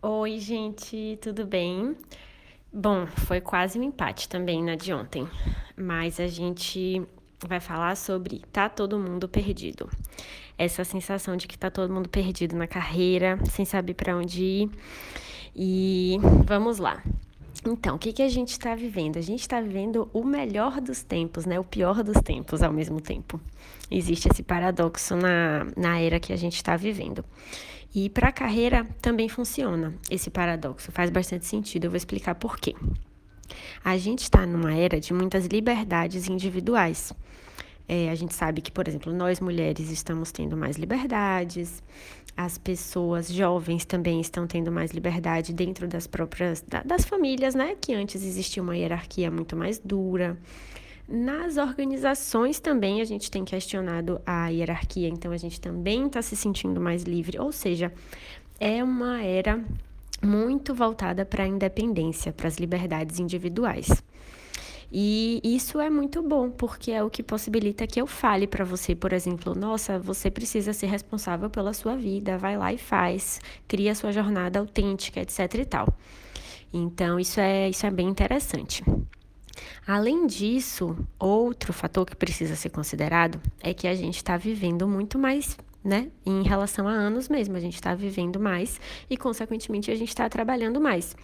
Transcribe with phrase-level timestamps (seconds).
[0.00, 1.96] Oi, gente, tudo bem?
[2.72, 5.26] Bom, foi quase um empate também na de ontem,
[5.76, 7.02] mas a gente
[7.44, 9.90] vai falar sobre tá todo mundo perdido.
[10.56, 14.70] Essa sensação de que tá todo mundo perdido na carreira, sem saber para onde ir.
[15.52, 17.02] E vamos lá.
[17.66, 19.16] Então, o que, que a gente está vivendo?
[19.16, 21.58] A gente está vivendo o melhor dos tempos, né?
[21.58, 23.40] O pior dos tempos ao mesmo tempo.
[23.90, 27.24] Existe esse paradoxo na, na era que a gente está vivendo.
[27.94, 31.84] E para a carreira também funciona esse paradoxo, faz bastante sentido.
[31.84, 32.74] Eu vou explicar por quê.
[33.82, 37.12] A gente está numa era de muitas liberdades individuais.
[37.88, 41.82] É, a gente sabe que, por exemplo, nós mulheres estamos tendo mais liberdades,
[42.36, 47.74] as pessoas jovens também estão tendo mais liberdade dentro das próprias das famílias, né?
[47.80, 50.36] Que antes existia uma hierarquia muito mais dura.
[51.08, 56.36] Nas organizações também a gente tem questionado a hierarquia, então a gente também está se
[56.36, 57.90] sentindo mais livre, ou seja,
[58.60, 59.64] é uma era
[60.22, 64.02] muito voltada para a independência, para as liberdades individuais.
[64.90, 68.94] E isso é muito bom, porque é o que possibilita que eu fale para você,
[68.94, 73.94] por exemplo, nossa, você precisa ser responsável pela sua vida, vai lá e faz, cria
[73.94, 75.88] sua jornada autêntica, etc e tal.
[76.72, 78.82] Então, isso é, isso é bem interessante.
[79.86, 85.18] Além disso, outro fator que precisa ser considerado é que a gente está vivendo muito
[85.18, 86.10] mais né?
[86.26, 90.28] Em relação a anos mesmo, a gente está vivendo mais e, consequentemente, a gente está
[90.28, 91.16] trabalhando mais.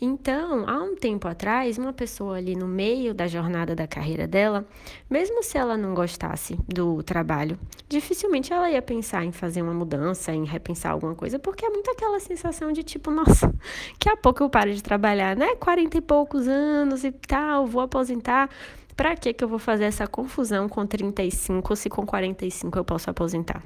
[0.00, 4.66] Então, há um tempo atrás, uma pessoa ali no meio da jornada da carreira dela,
[5.08, 10.32] mesmo se ela não gostasse do trabalho, dificilmente ela ia pensar em fazer uma mudança,
[10.32, 13.46] em repensar alguma coisa, porque é muito aquela sensação de tipo, nossa,
[13.92, 15.54] daqui a pouco eu paro de trabalhar, né?
[15.56, 18.50] 40 e poucos anos e tal, vou aposentar.
[18.96, 23.08] Pra que que eu vou fazer essa confusão com 35 se com 45 eu posso
[23.08, 23.62] aposentar?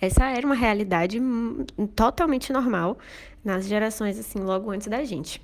[0.00, 1.20] Essa era uma realidade
[1.94, 2.98] totalmente normal
[3.44, 5.40] nas gerações assim logo antes da gente.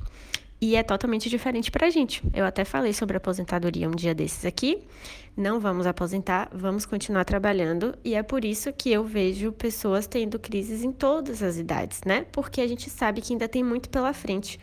[0.61, 2.23] E é totalmente diferente para a gente.
[2.33, 4.83] Eu até falei sobre aposentadoria um dia desses aqui.
[5.37, 7.95] Não vamos aposentar, vamos continuar trabalhando.
[8.03, 12.25] E é por isso que eu vejo pessoas tendo crises em todas as idades, né?
[12.33, 14.59] Porque a gente sabe que ainda tem muito pela frente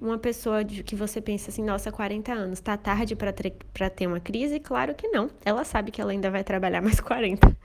[0.00, 4.20] uma pessoa de, que você pensa assim, nossa, 40 anos, tá tarde para ter uma
[4.20, 4.60] crise?
[4.60, 5.30] Claro que não.
[5.44, 7.56] Ela sabe que ela ainda vai trabalhar mais 40.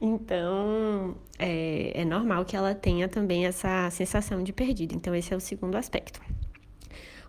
[0.00, 4.94] Então, é, é normal que ela tenha também essa sensação de perdido.
[4.94, 6.20] Então, esse é o segundo aspecto.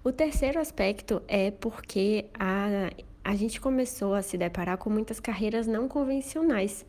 [0.04, 2.90] O terceiro aspecto é porque a,
[3.24, 6.84] a gente começou a se deparar com muitas carreiras não convencionais.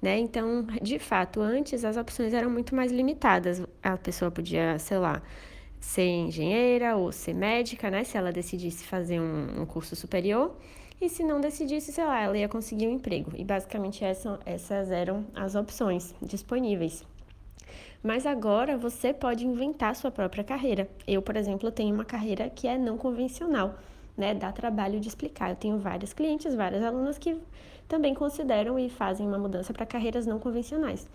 [0.00, 0.18] Né?
[0.18, 3.62] Então, de fato, antes as opções eram muito mais limitadas.
[3.82, 5.22] A pessoa podia, sei lá,
[5.80, 8.04] ser engenheira ou ser médica, né?
[8.04, 10.54] Se ela decidisse fazer um, um, curso superior.
[11.00, 13.32] E se não decidisse, sei lá, ela ia conseguir um emprego.
[13.34, 17.06] E basicamente essa, essas eram as opções disponíveis.
[18.02, 20.88] Mas agora você pode inventar sua própria carreira.
[21.06, 23.78] Eu, por exemplo, tenho uma carreira que é não convencional,
[24.16, 24.34] né?
[24.34, 25.50] Dá trabalho de explicar.
[25.50, 27.36] Eu tenho vários clientes, várias alunas que
[27.86, 31.06] também consideram e fazem uma mudança para carreiras não convencionais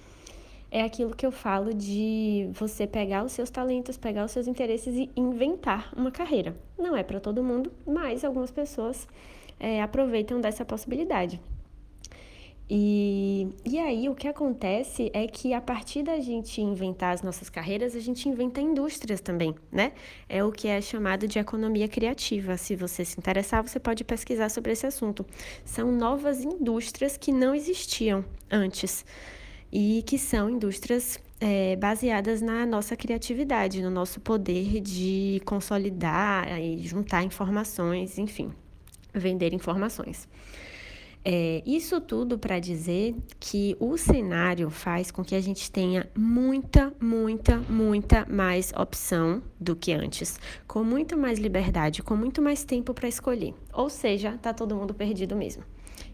[0.75, 4.93] é aquilo que eu falo de você pegar os seus talentos, pegar os seus interesses
[4.93, 6.53] e inventar uma carreira.
[6.77, 9.07] Não é para todo mundo, mas algumas pessoas
[9.57, 11.39] é, aproveitam dessa possibilidade.
[12.67, 17.47] E, e aí o que acontece é que a partir da gente inventar as nossas
[17.47, 19.91] carreiras, a gente inventa indústrias também, né?
[20.27, 22.57] É o que é chamado de economia criativa.
[22.57, 25.23] Se você se interessar, você pode pesquisar sobre esse assunto.
[25.63, 29.05] São novas indústrias que não existiam antes
[29.71, 36.79] e que são indústrias é, baseadas na nossa criatividade, no nosso poder de consolidar e
[36.79, 38.51] juntar informações, enfim,
[39.13, 40.27] vender informações.
[41.27, 46.93] É, isso tudo para dizer que o cenário faz com que a gente tenha muita,
[47.01, 52.93] muita, muita mais opção do que antes, com muito mais liberdade, com muito mais tempo
[52.93, 53.55] para escolher.
[53.73, 55.63] Ou seja, tá todo mundo perdido mesmo.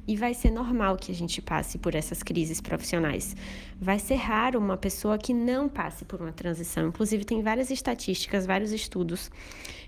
[0.07, 3.35] E vai ser normal que a gente passe por essas crises profissionais.
[3.79, 6.87] Vai ser raro uma pessoa que não passe por uma transição.
[6.87, 9.29] Inclusive, tem várias estatísticas, vários estudos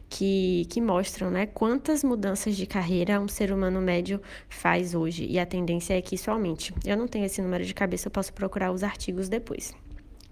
[0.10, 5.26] que, que mostram né, quantas mudanças de carreira um ser humano médio faz hoje.
[5.28, 6.74] E a tendência é que isso aumente.
[6.86, 9.74] Eu não tenho esse número de cabeça, eu posso procurar os artigos depois.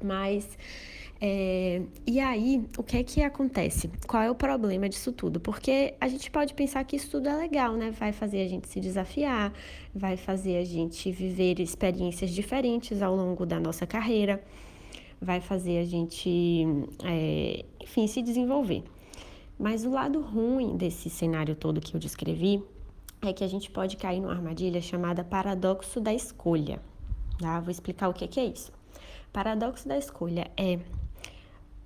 [0.04, 0.48] Mas
[1.24, 3.92] é, e aí, o que é que acontece?
[4.08, 5.40] Qual é o problema disso tudo?
[5.40, 7.92] Porque a gente pode pensar que isso tudo é legal, né?
[7.92, 9.54] Vai fazer a gente se desafiar,
[9.94, 14.44] vai fazer a gente viver experiências diferentes ao longo da nossa carreira,
[15.22, 16.66] vai fazer a gente,
[17.04, 18.84] é, enfim, se desenvolver.
[19.60, 22.64] Mas o lado ruim desse cenário todo que eu descrevi
[23.22, 26.82] é que a gente pode cair numa armadilha chamada paradoxo da escolha.
[27.40, 27.60] Tá?
[27.60, 28.72] Vou explicar o que é, que é isso.
[29.32, 30.80] Paradoxo da escolha é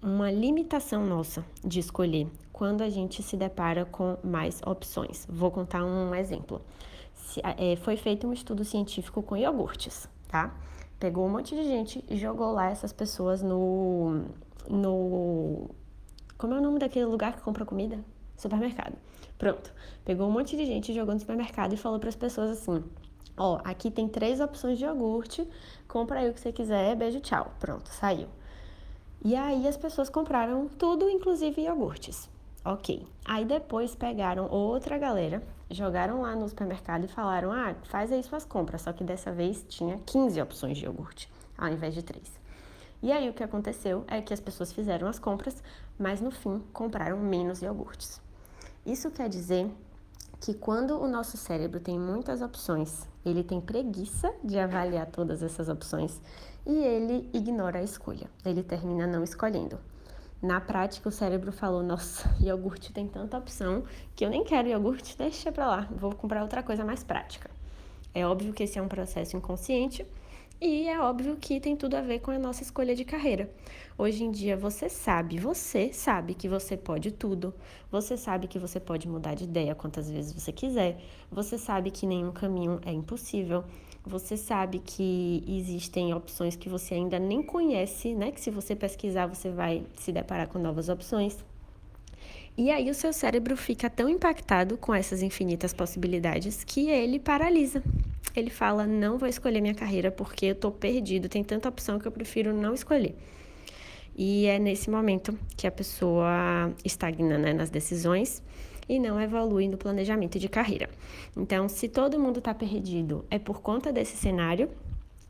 [0.05, 5.25] uma limitação nossa de escolher quando a gente se depara com mais opções.
[5.27, 6.61] Vou contar um exemplo.
[7.11, 10.53] Se, é, foi feito um estudo científico com iogurtes, tá?
[10.99, 14.25] Pegou um monte de gente e jogou lá essas pessoas no.
[14.69, 15.71] no.
[16.37, 17.99] Como é o nome daquele lugar que compra comida?
[18.37, 18.95] Supermercado.
[19.39, 19.73] Pronto.
[20.05, 22.83] Pegou um monte de gente, jogou no supermercado e falou para as pessoas assim:
[23.35, 25.47] Ó, aqui tem três opções de iogurte,
[25.87, 27.51] compra aí o que você quiser, beijo, tchau.
[27.59, 28.27] Pronto, saiu.
[29.23, 32.29] E aí as pessoas compraram tudo, inclusive iogurtes.
[32.63, 33.05] Ok.
[33.23, 38.45] Aí depois pegaram outra galera, jogaram lá no supermercado e falaram: ah, faz aí suas
[38.45, 38.81] compras.
[38.81, 42.31] Só que dessa vez tinha 15 opções de iogurte, ao invés de três.
[43.03, 45.61] E aí o que aconteceu é que as pessoas fizeram as compras,
[45.97, 48.19] mas no fim compraram menos iogurtes.
[48.85, 49.69] Isso quer dizer
[50.45, 55.67] que quando o nosso cérebro tem muitas opções, ele tem preguiça de avaliar todas essas
[55.67, 56.21] opções
[56.63, 58.29] e ele ignora a escolha.
[58.45, 59.79] Ele termina não escolhendo.
[60.39, 65.17] Na prática, o cérebro falou: Nossa, iogurte tem tanta opção que eu nem quero iogurte,
[65.17, 67.49] deixa pra lá, vou comprar outra coisa mais prática.
[68.15, 70.05] É óbvio que esse é um processo inconsciente
[70.61, 73.51] e é óbvio que tem tudo a ver com a nossa escolha de carreira.
[73.97, 77.53] Hoje em dia você sabe, você sabe que você pode tudo.
[77.91, 80.97] Você sabe que você pode mudar de ideia quantas vezes você quiser.
[81.29, 83.65] Você sabe que nenhum caminho é impossível.
[84.05, 88.31] Você sabe que existem opções que você ainda nem conhece, né?
[88.31, 91.37] Que se você pesquisar, você vai se deparar com novas opções.
[92.57, 97.83] E aí o seu cérebro fica tão impactado com essas infinitas possibilidades que ele paralisa
[98.35, 102.07] ele fala: não vou escolher minha carreira porque eu tô perdido, tem tanta opção que
[102.07, 103.15] eu prefiro não escolher.
[104.15, 108.41] E é nesse momento que a pessoa estagna né, nas decisões
[108.87, 110.89] e não evolui no planejamento de carreira.
[111.35, 114.69] Então, se todo mundo está perdido, é por conta desse cenário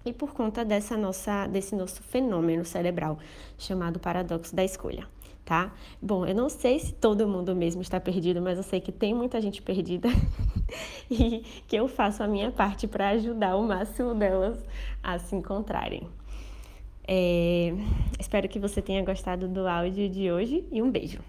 [0.06, 3.18] e por conta dessa nossa, desse nosso fenômeno cerebral
[3.58, 5.15] chamado paradoxo da escolha
[5.46, 5.72] tá?
[6.02, 9.14] Bom, eu não sei se todo mundo mesmo está perdido, mas eu sei que tem
[9.14, 10.10] muita gente perdida
[11.10, 14.58] e que eu faço a minha parte para ajudar o máximo delas
[15.04, 16.10] a se encontrarem.
[17.08, 17.74] É...
[18.20, 21.20] Espero que você tenha gostado do áudio de hoje e um beijo.